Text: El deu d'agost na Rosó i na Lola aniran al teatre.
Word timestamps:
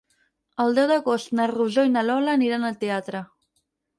El 0.63 0.71
deu 0.77 0.87
d'agost 0.91 1.35
na 1.41 1.45
Rosó 1.51 1.85
i 1.89 1.93
na 1.97 2.03
Lola 2.07 2.35
aniran 2.39 2.65
al 2.71 2.79
teatre. 2.87 3.21